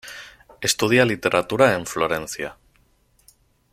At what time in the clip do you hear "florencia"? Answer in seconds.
1.85-2.57